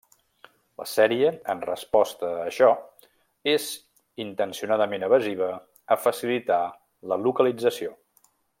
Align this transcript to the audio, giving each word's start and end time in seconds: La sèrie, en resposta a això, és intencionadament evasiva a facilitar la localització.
La 0.81 0.85
sèrie, 0.91 1.27
en 1.53 1.59
resposta 1.65 2.31
a 2.37 2.39
això, 2.53 2.69
és 3.53 3.67
intencionadament 4.25 5.07
evasiva 5.09 5.51
a 5.97 5.99
facilitar 6.09 6.61
la 7.13 7.21
localització. 7.29 7.95